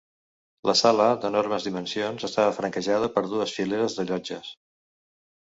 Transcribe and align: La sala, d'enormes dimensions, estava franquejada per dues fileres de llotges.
La 0.69 0.73
sala, 0.77 1.09
d'enormes 1.25 1.67
dimensions, 1.69 2.25
estava 2.29 2.55
franquejada 2.57 3.11
per 3.19 3.25
dues 3.35 3.55
fileres 3.59 4.01
de 4.01 4.09
llotges. 4.09 4.51